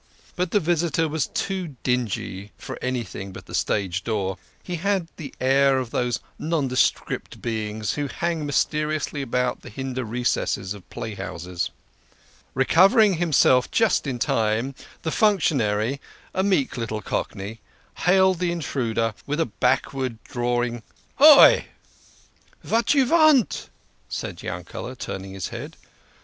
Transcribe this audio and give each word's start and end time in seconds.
But 0.35 0.49
the 0.49 0.59
visitor 0.59 1.07
was 1.07 1.27
too 1.27 1.75
dingy 1.83 2.51
for 2.57 2.75
any 2.81 3.03
thing 3.03 3.31
but 3.31 3.45
the 3.45 3.53
stage 3.53 4.03
door 4.03 4.39
he 4.63 4.77
had 4.77 5.07
the 5.17 5.31
air 5.39 5.77
of 5.77 5.91
those 5.91 6.19
non 6.39 6.67
descript 6.67 7.39
beings 7.39 7.93
who 7.93 8.07
hang 8.07 8.43
mysteriously 8.43 9.21
about 9.21 9.61
the 9.61 9.69
hinder 9.69 10.03
recesses 10.03 10.73
of 10.73 10.89
playhouses. 10.89 11.69
Recovering 12.55 13.13
himself 13.17 13.69
just 13.69 14.07
in 14.07 14.17
time, 14.17 14.73
the 15.03 15.11
functionary 15.11 16.01
(a 16.33 16.41
meek 16.41 16.77
little 16.77 17.03
Cockney) 17.03 17.59
hailed 17.97 18.39
the 18.39 18.51
intruder 18.51 19.13
with 19.27 19.39
a 19.39 19.45
backward 19.45 20.17
drawing" 20.23 20.81
Hi!"" 21.19 21.67
Vat 22.63 22.95
you 22.95 23.05
vant?" 23.05 23.69
said 24.09 24.41
Yankele", 24.41 24.95
turning 24.97 25.33
his 25.35 25.49
head. 25.49 25.77